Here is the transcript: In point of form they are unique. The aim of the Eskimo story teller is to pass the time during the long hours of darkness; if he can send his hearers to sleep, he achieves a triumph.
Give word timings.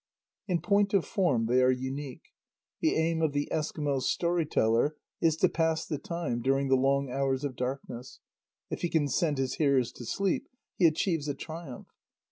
In 0.47 0.61
point 0.61 0.95
of 0.95 1.05
form 1.05 1.45
they 1.45 1.61
are 1.61 1.69
unique. 1.69 2.29
The 2.79 2.95
aim 2.95 3.21
of 3.21 3.33
the 3.33 3.47
Eskimo 3.51 4.01
story 4.01 4.47
teller 4.47 4.95
is 5.21 5.35
to 5.37 5.47
pass 5.47 5.85
the 5.85 5.99
time 5.99 6.41
during 6.41 6.69
the 6.69 6.75
long 6.75 7.11
hours 7.11 7.43
of 7.43 7.55
darkness; 7.55 8.19
if 8.71 8.81
he 8.81 8.89
can 8.89 9.07
send 9.07 9.37
his 9.37 9.57
hearers 9.57 9.91
to 9.91 10.05
sleep, 10.05 10.47
he 10.75 10.87
achieves 10.87 11.27
a 11.27 11.35
triumph. 11.35 11.89